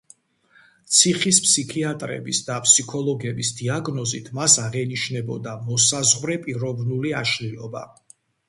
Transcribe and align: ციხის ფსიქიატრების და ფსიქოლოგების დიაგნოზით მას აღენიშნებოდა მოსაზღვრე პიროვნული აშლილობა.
ციხის 0.99 1.39
ფსიქიატრების 1.47 2.39
და 2.47 2.55
ფსიქოლოგების 2.63 3.53
დიაგნოზით 3.59 4.33
მას 4.39 4.57
აღენიშნებოდა 4.65 5.55
მოსაზღვრე 5.69 6.43
პიროვნული 6.47 7.17
აშლილობა. 7.23 7.89